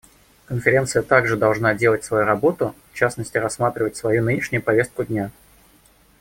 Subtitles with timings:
[0.45, 5.29] Конференция также должна делать свою работу, в частности рассматривать свою нынешнюю повестку дня.